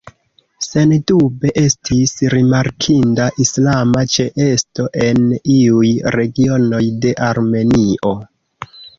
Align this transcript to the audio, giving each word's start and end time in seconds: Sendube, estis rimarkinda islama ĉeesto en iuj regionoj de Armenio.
Sendube, 0.67 1.49
estis 1.63 2.13
rimarkinda 2.33 3.27
islama 3.43 4.01
ĉeesto 4.13 4.85
en 5.09 5.21
iuj 5.57 5.91
regionoj 6.15 6.81
de 7.05 7.13
Armenio. 7.27 8.15